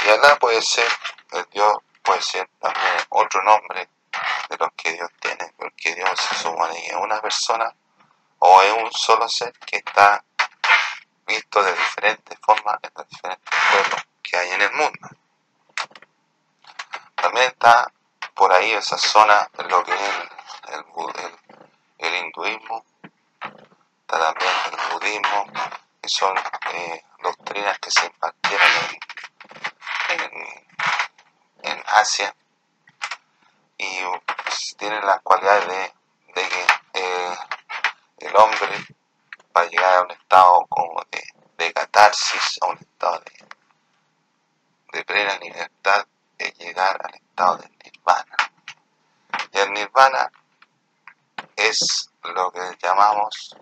Y 0.04 0.08
Alá 0.10 0.36
puede 0.38 0.62
ser, 0.62 0.90
el 1.32 1.44
Dios 1.50 1.78
puede 2.02 2.22
ser 2.22 2.48
también 2.60 2.96
otro 3.10 3.42
nombre 3.42 3.88
de 4.48 4.56
los 4.56 4.72
que 4.76 4.92
Dios 4.92 5.10
tiene, 5.20 5.52
porque 5.56 5.94
Dios 5.94 6.10
se 6.20 6.34
supone 6.36 6.74
que 6.74 6.88
es 6.88 6.96
una 6.96 7.20
persona 7.20 7.74
o 8.38 8.62
es 8.62 8.72
un 8.72 8.92
solo 8.92 9.28
ser 9.28 9.52
que 9.60 9.76
está 9.78 10.22
visto 11.26 11.62
de 11.62 11.72
diferentes 11.72 12.38
formas 12.40 12.78
en 12.82 12.90
los 12.94 13.08
diferentes 13.08 13.54
pueblos 13.70 14.06
que 14.22 14.36
hay 14.36 14.50
en 14.50 14.62
el 14.62 14.72
mundo. 14.72 15.08
También 17.14 17.46
está 17.46 17.90
por 18.34 18.52
ahí 18.52 18.72
esa 18.72 18.98
zona 18.98 19.48
lo 19.68 19.84
que 19.84 19.92
es 19.92 20.00
el, 21.98 22.14
hinduismo, 22.14 22.84
está 24.00 24.18
también 24.18 24.52
el 24.72 24.92
budismo, 24.92 25.46
que 26.02 26.08
son 26.08 26.36
eh, 26.72 27.04
doctrinas 27.22 27.78
que 27.78 27.90
se 27.90 28.06
impartieron 28.06 28.68
en, 31.62 31.82
Asia 31.86 32.34
y 33.78 34.00
tienen 34.76 35.06
las 35.06 35.20
cualidades 35.22 35.92
de, 36.34 36.48
que 36.48 36.66
eh, 36.94 37.36
el 38.18 38.36
hombre 38.36 38.84
va 39.56 39.60
a 39.60 39.66
llegar 39.66 39.98
a 39.98 40.02
un 40.02 40.10
estado 40.10 40.66
como 40.68 41.00
de, 41.10 41.22
de 41.56 41.72
catarsis, 41.72 42.58
a 42.60 42.66
un 42.66 42.78
estado 42.78 43.20
de, 43.20 43.44
de 44.92 45.04
plena 45.04 45.36
libertad 45.38 46.06
es 46.38 46.54
llegar 46.58 47.00
al 47.04 47.14
estado 47.14 47.58
nirvana. 47.58 47.73
Nirvana 49.94 50.28
es 51.54 52.10
lo 52.24 52.50
que 52.50 52.76
llamamos, 52.82 53.56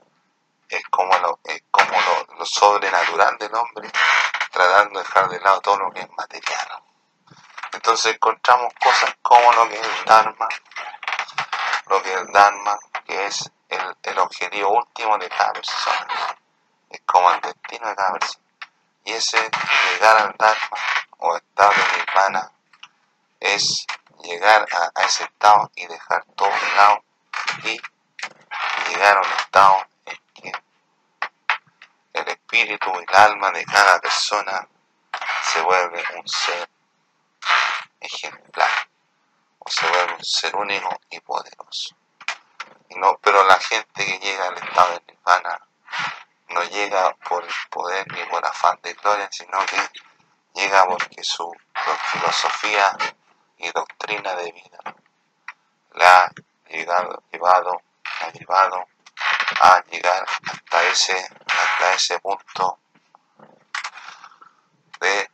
es 0.66 0.82
como 0.88 1.14
lo, 1.18 1.38
es 1.44 1.62
como 1.70 1.92
lo, 2.38 2.46
sobrenatural 2.46 3.36
del 3.36 3.54
hombre, 3.54 3.90
tratando 4.50 4.98
de 4.98 5.04
dejar 5.04 5.28
de 5.28 5.40
lado 5.40 5.60
todo 5.60 5.78
lo 5.78 5.90
que 5.90 6.00
es 6.00 6.10
material. 6.16 6.82
Entonces 7.74 8.14
encontramos 8.14 8.72
cosas 8.82 9.14
como 9.20 9.52
lo 9.52 9.68
que 9.68 9.78
es 9.78 9.86
el 9.86 10.04
Dharma, 10.06 10.48
lo 11.88 12.02
que 12.02 12.14
es 12.14 12.20
el 12.20 12.32
Dharma, 12.32 12.78
que 13.06 13.26
es 13.26 13.50
el, 13.68 13.96
el 14.02 14.18
objetivo 14.18 14.70
último 14.70 15.18
de 15.18 15.28
cada 15.28 15.52
persona, 15.52 16.06
es 16.88 17.00
como 17.04 17.30
el 17.30 17.40
destino 17.42 17.88
de 17.88 17.94
cada 17.94 18.12
persona. 18.12 18.44
Y 19.04 19.12
ese 19.12 19.50
llegar 19.90 20.16
al 20.16 20.34
Dharma 20.38 20.78
o 21.18 21.36
estado 21.36 21.72
de 21.72 21.98
nirvana 21.98 22.52
es 23.40 23.86
llegar 24.22 24.66
a, 24.94 25.02
ese 25.02 25.24
estado 25.24 25.70
y 25.74 25.86
dejar 25.86 26.24
todo 26.36 26.48
de 26.48 26.76
lado 26.76 27.04
y 27.64 27.80
llegar 28.88 29.18
a 29.18 29.20
un 29.20 29.32
estado 29.32 29.86
en 30.06 30.18
que 30.34 30.52
el 32.14 32.28
espíritu 32.28 32.92
y 32.94 33.04
el 33.08 33.16
alma 33.16 33.50
de 33.50 33.64
cada 33.64 34.00
persona 34.00 34.68
se 35.42 35.60
vuelve 35.60 36.02
un 36.16 36.28
ser 36.28 36.68
ejemplar, 38.00 38.70
o 39.58 39.70
se 39.70 39.86
vuelve 39.88 40.14
un 40.14 40.24
ser 40.24 40.56
único 40.56 41.00
y 41.10 41.20
poderoso. 41.20 41.96
Y 42.88 42.94
no, 42.96 43.18
pero 43.22 43.44
la 43.44 43.58
gente 43.58 44.04
que 44.04 44.18
llega 44.18 44.48
al 44.48 44.58
estado 44.58 44.92
de 44.94 45.12
nirvana 45.12 45.60
no 46.48 46.62
llega 46.64 47.14
por 47.28 47.44
el 47.44 47.54
poder 47.70 48.10
ni 48.12 48.22
por 48.24 48.44
afán 48.44 48.78
de 48.82 48.92
gloria, 48.94 49.28
sino 49.30 49.58
que 49.66 50.00
llega 50.54 50.86
porque 50.86 51.24
su 51.24 51.50
filosofía 52.12 52.96
y 53.62 53.71
doctrina 53.71 54.35
de 54.35 54.52
vida 54.52 54.78
la 55.95 56.25
ha 56.25 56.33
llevado, 56.69 57.23
llevado, 57.31 57.83
ha 58.21 58.31
llevado 58.33 58.87
a 59.61 59.83
llegar 59.90 60.26
hasta 60.50 60.83
ese, 60.85 61.28
hasta 61.47 61.95
ese 61.95 62.19
punto 62.19 62.78
de 65.00 65.31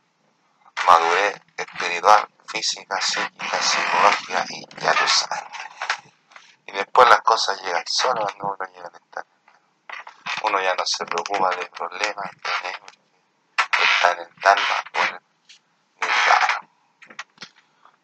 madurez 0.85 1.41
espiritual, 1.57 2.27
física, 2.47 2.99
psíquica, 3.01 3.61
psicológica 3.61 4.45
y 4.49 4.65
ya 4.79 4.93
lo 4.93 5.07
saben. 5.07 5.51
Y 6.67 6.71
después 6.71 7.09
las 7.09 7.21
cosas 7.21 7.61
llegan 7.61 7.83
solas 7.87 8.25
cuando 8.35 8.55
uno 8.55 8.71
llega 8.73 8.91
a. 9.13 9.25
Uno 10.43 10.61
ya 10.61 10.73
no 10.75 10.85
se 10.85 11.05
preocupa 11.05 11.49
de 11.55 11.65
problemas, 11.67 12.31
está 13.83 14.11
en 14.11 14.19
el 14.19 14.29
Dharma 14.41 14.83
o 14.93 14.97
en 14.99 15.15
el 15.15 16.09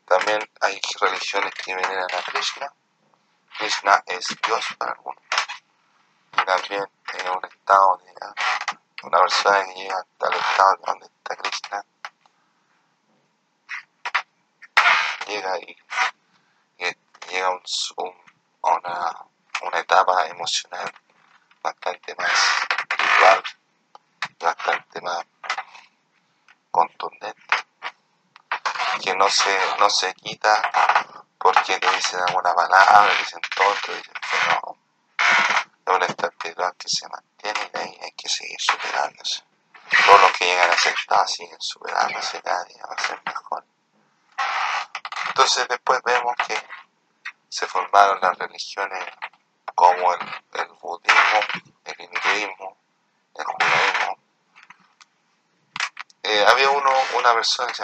También 0.06 0.50
hay 0.62 0.80
que 1.32 1.76
veneran 1.76 2.08
a 2.14 2.24
Krishna. 2.24 2.72
Krishna 3.58 4.04
es 4.06 4.28
Dios 4.46 4.66
para 4.78 4.92
algunos. 4.92 5.24
Y 6.34 6.46
también 6.46 6.86
en 7.14 7.30
un 7.30 7.46
estado 7.46 7.98
de 7.98 9.08
una 9.08 9.20
persona 9.20 9.66
que 9.66 9.74
llega 9.74 9.96
hasta 9.96 10.28
el 10.28 10.40
estado 10.40 10.78
donde 10.86 11.06
está 11.08 11.36
Krishna 11.36 11.86
llega 15.28 15.58
y, 15.60 15.78
llega 17.32 17.48
a 17.48 18.76
una, 18.76 19.26
una 19.64 19.80
etapa 19.80 20.28
emocional 20.28 20.92
bastante 21.64 22.16
más 22.16 22.32
espiritual, 22.80 23.44
bastante 24.40 25.02
más 25.02 25.26
contundente, 26.70 27.42
que 29.04 29.16
no 29.16 29.28
se, 29.30 29.58
no 29.80 29.90
se 29.90 30.14
quita 30.14 31.05
porque 31.46 31.78
te 31.78 31.92
dicen 31.92 32.20
alguna 32.28 32.56
palabra, 32.56 33.08
te 33.08 33.18
dicen 33.20 33.40
todo, 33.56 33.72
te 33.86 33.96
dicen 33.98 34.14
que 34.14 34.50
no. 34.50 34.78
Es 35.86 35.96
una 35.96 36.06
estabilidad 36.08 36.76
que 36.76 36.90
se 36.90 37.08
mantiene 37.08 37.70
y 37.72 37.78
ahí 37.78 38.00
hay 38.02 38.12
que 38.14 38.28
seguir 38.28 38.60
superándose. 38.60 39.44
Todos 40.08 40.22
los 40.22 40.32
que 40.32 40.46
llegan 40.46 40.72
a 40.72 40.76
ser 40.76 40.96
siguen 41.28 41.62
superándose 41.62 42.42
cada 42.42 42.64
día, 42.64 42.84
va 42.90 42.96
a 42.96 43.08
ser 43.08 43.22
mejor. 43.24 43.64
Entonces 45.28 45.68
después 45.68 46.02
vemos 46.04 46.36
que 46.48 46.60
se 47.48 47.68
formaron 47.68 48.20
las 48.22 48.36
religiones 48.40 49.06
como 49.76 50.14
el, 50.16 50.68
budismo, 50.82 51.40
el 51.84 52.02
hinduismo, 52.02 52.76
el 53.36 53.46
judaísmo. 53.46 54.18
Eh, 56.24 56.44
había 56.48 56.72
uno, 56.72 56.92
una 57.20 57.34
persona 57.36 57.72
que 57.72 57.84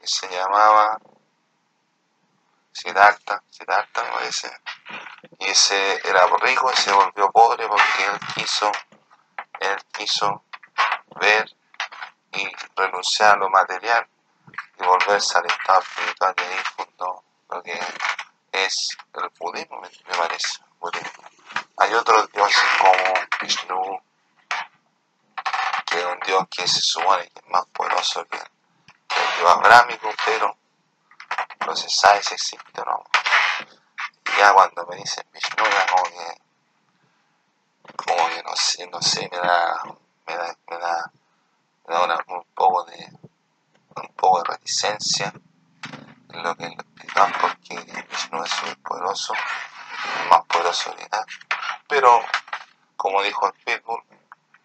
que 0.00 0.06
se 0.08 0.28
llamaba 0.28 0.98
Siddhartha, 2.78 3.42
Siddhartha 3.50 4.04
me 4.04 4.10
parece, 4.10 4.56
y 5.40 5.46
ese 5.46 6.00
era 6.08 6.26
rico 6.40 6.70
y 6.72 6.76
se 6.76 6.92
volvió 6.92 7.28
pobre 7.32 7.66
porque 7.66 8.04
él 8.04 8.20
quiso, 8.34 8.70
él 9.58 9.76
quiso 9.92 10.44
ver 11.20 11.50
y 12.34 12.48
renunciar 12.76 13.34
a 13.34 13.38
lo 13.38 13.50
material 13.50 14.06
y 14.78 14.84
volverse 14.84 15.38
al 15.38 15.46
estado 15.46 15.80
espiritual 15.80 16.34
y 16.38 16.40
ahí 16.40 16.62
fundó 16.76 17.24
lo 17.50 17.62
que 17.64 17.80
es 18.52 18.96
el 19.14 19.28
budismo, 19.40 19.80
me, 19.80 20.16
parece. 20.16 20.58
Hay 21.78 21.94
otros 21.94 22.30
dioses 22.30 22.70
como 22.78 22.92
Vishnu, 23.40 24.02
que 25.84 25.98
es 25.98 26.04
un 26.04 26.20
dios 26.20 26.44
que 26.48 26.68
se 26.68 26.80
supone 26.80 27.28
que 27.28 27.40
es 27.40 27.48
más 27.48 27.66
poderoso 27.72 28.24
que 28.26 28.36
el 28.36 29.36
dios 29.36 29.50
abrámico, 29.50 30.10
pero 30.24 30.56
no 31.68 31.76
se 31.76 31.90
sabe 31.90 32.22
si 32.22 32.32
existe 32.32 32.80
o 32.80 32.84
no. 32.86 33.04
Y 34.24 34.38
ya 34.38 34.54
cuando 34.54 34.86
me 34.86 34.96
dicen 34.96 35.26
Vishnu, 35.32 35.64
ya 35.64 35.86
como 35.86 36.04
que, 36.04 36.40
como 37.94 38.28
que 38.28 38.42
no 38.42 38.56
sé, 38.56 38.86
no 38.86 39.02
sé, 39.02 39.28
me 39.30 39.36
da, 39.36 39.82
me 40.26 40.34
da, 40.34 40.56
me 40.70 40.78
da, 40.78 41.12
da 42.06 42.24
un 42.28 42.44
poco 42.54 42.84
de 42.84 43.06
un 43.96 44.14
poco 44.14 44.42
de 44.42 44.50
reticencia 44.52 45.32
en 46.30 46.42
lo 46.42 46.56
que 46.56 46.64
es 46.64 46.74
lo 46.74 46.82
espiritual, 46.82 47.34
porque 47.38 48.04
Vishnu 48.08 48.42
es 48.44 48.50
súper 48.50 48.78
poderoso, 48.78 49.34
más 50.30 50.44
poderoso 50.46 50.96
que 50.96 51.06
nada. 51.08 51.26
Pero, 51.86 52.20
como 52.96 53.22
dijo 53.22 53.46
el 53.46 53.52
Pitbull, 53.64 54.02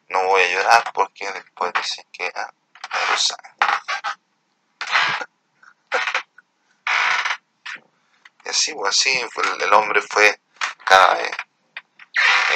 no 0.08 0.24
voy 0.28 0.42
a 0.44 0.48
llorar 0.54 0.94
porque 0.94 1.30
después 1.32 1.74
dicen 1.74 2.06
que 2.14 2.28
era 2.28 2.54
Medusa. 2.94 3.36
Así, 8.54 8.74
pues 8.74 8.98
así, 8.98 9.26
el 9.60 9.74
hombre 9.74 10.02
fue 10.02 10.40
cada 10.86 11.16
vez 11.16 11.32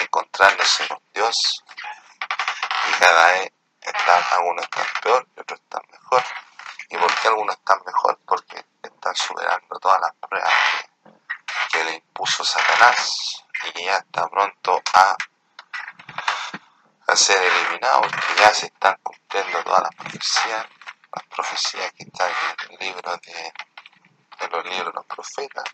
encontrándose 0.01 0.87
con 0.87 1.01
Dios 1.13 1.63
y 2.87 2.99
cada 2.99 3.31
vez 3.31 3.51
están, 3.81 4.23
algunos 4.31 4.63
están 4.63 4.85
peor 5.01 5.27
y 5.35 5.39
otros 5.39 5.59
están 5.59 5.81
mejor 5.91 6.23
¿Y 6.89 6.97
por 6.97 7.13
qué 7.15 7.27
algunos 7.27 7.55
están 7.55 7.79
mejor? 7.85 8.19
Porque 8.25 8.65
están 8.81 9.15
superando 9.15 9.79
todas 9.79 9.99
las 9.99 10.13
pruebas 10.15 10.53
que, 11.71 11.83
le 11.83 11.95
impuso 11.95 12.45
Satanás 12.45 13.43
y 13.75 13.83
ya 13.83 13.97
está 13.97 14.27
pronto 14.27 14.81
a, 14.93 15.15
a 17.07 17.15
ser 17.15 17.41
eliminado, 17.43 18.01
porque 18.01 18.35
ya 18.37 18.53
se 18.53 18.67
están 18.67 18.97
cumpliendo 19.03 19.63
todas 19.63 19.81
las 19.81 19.95
profecías, 19.95 20.65
las 21.13 21.23
profecías 21.25 21.91
que 21.93 22.03
están 22.03 22.29
en 22.29 22.71
el 22.71 22.79
libro 22.79 23.17
de, 23.17 23.53
en 24.39 24.51
los 24.51 24.65
libros 24.65 24.85
de 24.85 24.93
los 24.93 25.05
profetas. 25.05 25.65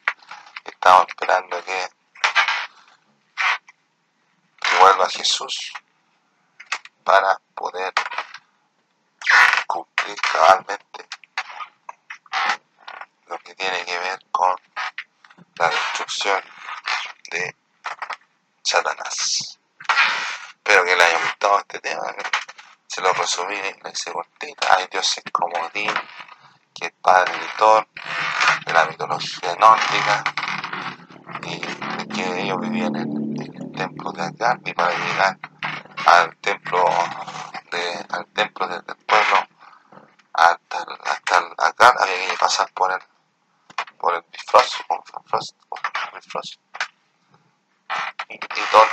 Estamos 0.84 1.08
esperando 1.08 1.64
que, 1.64 1.90
vuelva 4.82 5.10
Jesús 5.10 5.72
para 7.06 7.40
poder 7.56 7.94
cumplir 9.66 10.18
cabalmente 10.20 11.08
lo 13.28 13.40
que 13.40 13.56
tiene 13.56 13.86
que 13.86 13.98
ver 13.98 14.20
con 14.30 14.58
la 15.56 15.70
destrucción 15.70 16.44
de 17.32 17.56
Satanás. 18.62 19.58
Espero 20.58 20.84
que 20.84 20.98
le 20.98 21.04
haya 21.06 21.20
gustado 21.20 21.60
este 21.60 21.80
tema. 21.80 22.14
Se 22.88 23.00
lo 23.00 23.14
resumí, 23.14 23.56
le 23.56 23.90
hice 23.90 24.12
cortita. 24.12 24.76
Hay 24.76 24.88
dioses 24.88 25.24
como 25.32 25.58
Odín, 25.66 25.94
que 26.76 26.88
es 26.88 26.94
padre 27.02 27.34
editor 27.38 27.88
de 28.66 28.74
la 28.74 28.84
mitología 28.84 29.56
nórdica, 29.56 30.43
que 32.14 32.42
ellos 32.42 32.60
vivían 32.62 32.96
en, 32.96 33.36
el 33.42 33.72
templo 33.72 34.12
de 34.12 34.32
y 34.66 34.74
para 34.74 34.92
llegar 34.92 35.40
al 36.06 36.36
templo 36.38 36.86
de, 37.72 38.06
al 38.10 38.26
templo 38.28 38.68
del 38.68 38.84
pueblo 38.84 39.38
hasta, 40.34 40.78
hasta 41.06 41.38
acá 41.58 41.94
había 42.00 42.30
que 42.30 42.38
pasar 42.38 42.72
por 42.74 42.92
el 42.92 43.00
por 44.04 44.16
el 44.16 44.24
Bifrost, 44.32 44.82
Bifrost, 46.14 46.60
y, 48.28 48.34
y 48.34 48.40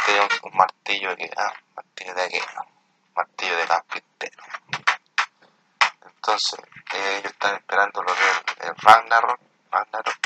tenían 0.06 0.28
un, 0.44 0.56
martillo 0.56 1.16
que 1.16 1.28
ah, 1.36 1.52
martillo 1.74 2.14
de 2.14 2.22
aquí, 2.22 2.38
martillo 3.16 3.56
de 3.56 3.66
carpintero. 3.66 4.44
Entonces, 6.04 6.60
eh, 6.92 7.16
ellos 7.18 7.32
están 7.32 7.56
esperando 7.56 8.02
lo 8.04 8.12
del 8.14 8.68
el 8.68 8.76
Ragnarok, 8.76 9.40
Ragnarok 9.72 10.18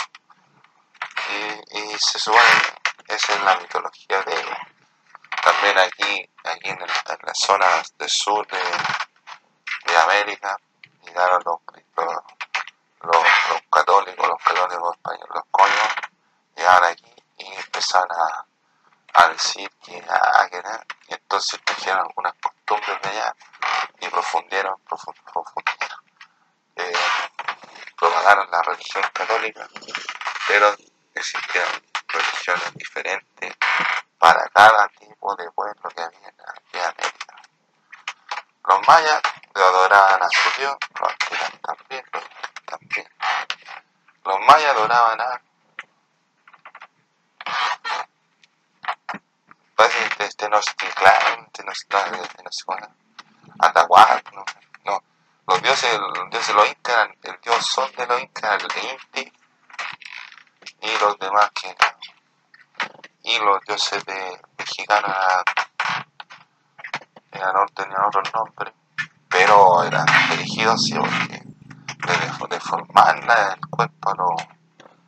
y, 1.31 1.79
y, 1.79 1.99
se 1.99 2.19
supone 2.19 2.84
esa 3.15 3.33
es 3.35 3.43
la 3.43 3.57
mitología 3.57 4.23
de. 4.23 4.45
También 5.43 5.79
aquí, 5.79 6.31
aquí 6.45 6.71
en, 6.71 6.79
las 6.81 7.39
zonas 7.39 7.97
del 7.99 8.09
sur 8.09 8.47
de, 8.49 8.59
de 9.87 9.97
América, 9.97 10.59
llegaron 11.05 11.43
los, 11.45 11.59
los, 11.97 12.23
los, 13.03 13.63
católicos, 13.71 14.29
los 14.29 14.43
católicos 14.43 14.95
españoles, 14.97 15.29
los 15.35 15.45
coños, 15.51 15.89
llegaron 16.57 16.89
aquí 16.89 17.15
y 17.39 17.55
empezaron 17.55 18.09
a, 18.13 18.47
a 19.15 19.29
decir 19.29 19.71
que, 19.85 20.03
a, 20.09 20.49
que 20.49 20.63
y 21.09 21.15
entonces 21.15 21.61
cogieron 21.67 22.01
algunas 22.01 22.35
costumbres 22.41 23.03
de 23.03 23.09
allá 23.11 23.37
y 24.01 24.09
profundieron, 24.09 24.75
profundieron, 24.89 26.01
eh, 26.77 26.93
propagaron 27.97 28.51
la 28.51 28.63
religión 28.63 29.05
católica, 29.13 29.69
pero 30.49 30.75
existían 31.15 31.69
religiones 32.45 32.75
diferentes 32.75 33.57
para 34.19 34.47
cada 34.49 34.89
tipo 34.89 35.35
de 35.37 35.51
pueblo 35.53 35.89
que 35.95 36.03
había 36.03 36.29
en 36.29 36.41
América. 36.81 37.37
Los 38.67 38.89
mayas 38.89 39.23
le 39.55 39.63
adoraban 39.63 40.23
a 40.23 40.29
su 40.29 40.61
dios, 40.61 40.77
los 41.01 41.11
aztecas 41.11 41.53
también, 41.63 42.05
los 42.13 42.25
también. 42.67 43.09
Los 44.25 44.41
mayas 44.41 44.75
adoraban 44.75 45.21
a 45.21 45.41
Tenochtitlan, 50.37 51.51
Tenochtitlan, 51.53 52.29
Tenochtitlan, 52.29 52.97
Atahualpa, 53.61 54.31
no, 54.33 54.45
no, 54.85 55.03
los 55.47 55.63
dioses, 55.63 55.99
los 55.99 56.31
dioses 56.31 56.55
los 56.55 56.69
incas, 56.69 57.09
el 57.23 57.41
dios 57.41 57.67
sol 57.67 57.93
de 57.97 58.07
los 58.07 58.21
incas, 58.21 58.63
el 58.63 58.91
Inti, 58.91 59.33
y 60.81 60.99
los 60.99 61.19
demás 61.19 61.51
que 61.53 61.75
y 63.25 63.39
los 63.39 63.61
dioses 63.67 64.05
de 64.05 64.41
mexicanos 64.59 65.11
eran, 67.33 67.67
tenían 67.75 68.05
otros 68.05 68.33
nombres, 68.35 68.75
pero 69.29 69.83
eran 69.83 70.07
dirigidos 70.31 70.85
sí, 70.85 70.95
porque 70.95 71.43
de, 72.49 72.57
el 72.57 73.71
cuerpo 73.71 74.11
a 74.11 74.15
los, 74.15 74.43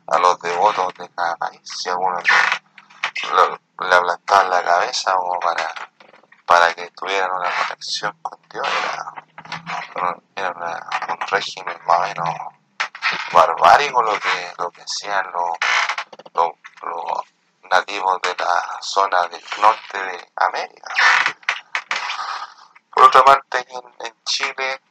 a 0.07 0.19
los 0.19 0.39
devotos 0.41 0.93
de 0.95 1.09
cada 1.09 1.35
país, 1.35 1.61
si 1.63 1.89
algunos 1.89 2.23
le 3.79 3.95
aplastaban 3.95 4.49
la 4.49 4.63
cabeza 4.63 5.15
o 5.15 5.39
para, 5.39 5.73
para 6.45 6.73
que 6.73 6.89
tuvieran 6.91 7.31
una 7.31 7.49
conexión 7.67 8.17
con 8.23 8.39
Dios, 8.51 8.67
era, 9.95 10.17
era 10.35 10.87
un 11.09 11.27
régimen 11.27 11.77
más 11.85 11.99
o 11.99 12.01
menos 12.01 12.57
barbárico 13.31 14.01
lo 14.01 14.19
que, 14.19 14.53
lo 14.57 14.71
que 14.71 14.81
hacían 14.81 15.25
los, 15.31 15.57
los, 16.33 17.36
nativos 17.69 18.21
de 18.21 18.35
la 18.35 18.77
zona 18.81 19.27
del 19.27 19.43
norte 19.59 19.99
de 20.01 20.31
América. 20.35 20.93
Por 22.93 23.03
otra 23.03 23.23
parte, 23.23 23.65
en, 23.69 24.05
en 24.05 24.23
Chile 24.23 24.81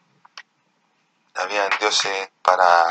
había 1.34 1.68
dioses 1.68 2.30
para, 2.42 2.86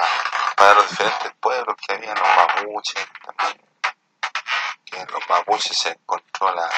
para 0.55 0.73
los 0.75 0.89
diferentes 0.89 1.33
pueblos, 1.39 1.75
que 1.85 1.93
había 1.95 2.13
los 2.13 2.27
mapuches 2.35 3.07
también, 3.25 3.61
que 4.85 4.99
en 4.99 5.07
los 5.07 5.29
mapuches 5.29 5.77
se 5.77 5.89
encontró 5.89 6.53
la, 6.53 6.69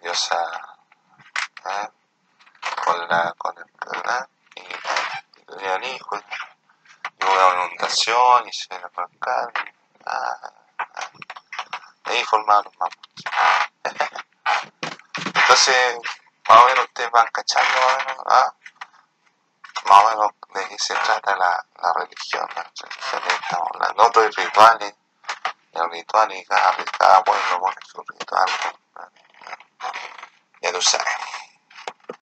diosa 0.00 0.36
¿eh? 1.66 1.88
con 2.84 3.08
la 3.08 3.34
con 3.36 3.56
el, 3.58 3.64
¿verdad? 3.90 4.28
Y, 4.54 4.60
y 4.60 5.44
tenían 5.44 5.84
hijos 5.84 6.22
hubo 7.22 7.32
una 7.32 7.64
inundación 7.66 8.48
y 8.48 8.52
se 8.52 8.74
arrancaron. 8.74 9.52
Ah, 10.06 10.52
ahí 12.04 12.24
formaron 12.24 12.64
los 12.64 12.76
mapuches. 12.78 13.30
Entonces, 15.24 15.98
más 16.48 16.60
o 16.60 16.66
menos 16.66 16.84
ustedes 16.84 17.10
van 17.10 17.26
cachando 17.32 17.78
ah, 18.26 18.54
más 19.84 20.04
o 20.04 20.08
menos 20.08 20.30
de 20.54 20.68
qué 20.68 20.78
se 20.78 20.94
trata 20.94 21.36
la, 21.36 21.64
la 21.82 21.92
religión, 21.94 22.48
la 22.54 22.62
religión 22.62 23.22
estamos 23.42 23.68
hablando. 23.74 24.30
Rituales, 24.36 24.94
los 25.72 25.90
rituales, 25.90 26.48
cada, 26.48 26.76
cada 26.98 27.24
pueblo 27.24 27.60
pone 27.60 27.76
su 27.86 28.02
ritual. 28.02 28.48
Ya 30.60 30.72
tú 30.72 30.82
sabes. 30.82 31.41